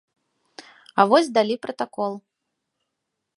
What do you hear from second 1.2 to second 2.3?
далі пратакол.